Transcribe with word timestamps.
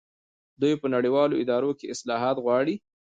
دوی 0.61 0.73
په 0.81 0.87
نړیوالو 0.95 1.39
ادارو 1.43 1.71
کې 1.79 1.91
اصلاحات 1.93 2.37
غواړي. 2.45 2.75